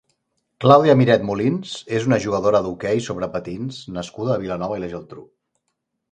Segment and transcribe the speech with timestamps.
[0.63, 5.27] Clàudia Miret Molins és una jugadora d'hoquei sobre patins nascuda a Vilanova i la Geltrú.